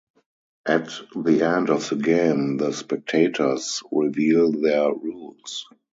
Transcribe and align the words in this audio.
At 0.65 0.89
the 1.15 1.43
end 1.43 1.69
of 1.69 1.87
the 1.89 1.95
game, 1.95 2.57
the 2.57 2.73
"Spectators" 2.73 3.83
reveal 3.91 4.51
their 4.51 4.91
rules. 4.91 5.67